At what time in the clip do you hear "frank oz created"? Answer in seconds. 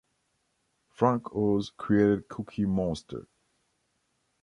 0.89-2.27